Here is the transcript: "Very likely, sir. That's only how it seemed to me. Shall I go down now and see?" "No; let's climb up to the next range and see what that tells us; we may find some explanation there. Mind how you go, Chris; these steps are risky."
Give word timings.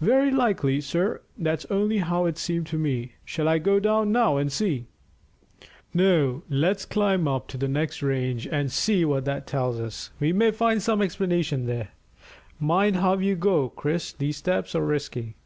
"Very 0.00 0.32
likely, 0.32 0.80
sir. 0.80 1.20
That's 1.38 1.66
only 1.70 1.98
how 1.98 2.24
it 2.24 2.36
seemed 2.36 2.66
to 2.66 2.76
me. 2.76 3.12
Shall 3.24 3.46
I 3.46 3.58
go 3.58 3.78
down 3.78 4.10
now 4.10 4.38
and 4.38 4.50
see?" 4.50 4.86
"No; 5.94 6.42
let's 6.50 6.84
climb 6.84 7.28
up 7.28 7.46
to 7.50 7.56
the 7.56 7.68
next 7.68 8.02
range 8.02 8.48
and 8.48 8.72
see 8.72 9.04
what 9.04 9.24
that 9.26 9.46
tells 9.46 9.78
us; 9.78 10.10
we 10.18 10.32
may 10.32 10.50
find 10.50 10.82
some 10.82 11.00
explanation 11.00 11.66
there. 11.66 11.90
Mind 12.58 12.96
how 12.96 13.18
you 13.18 13.36
go, 13.36 13.68
Chris; 13.68 14.12
these 14.12 14.36
steps 14.36 14.74
are 14.74 14.84
risky." 14.84 15.36